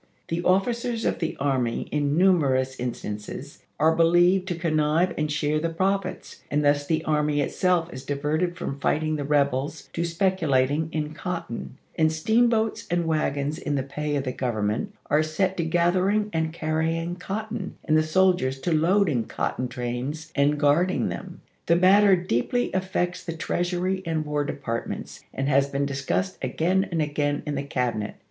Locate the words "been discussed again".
25.69-26.87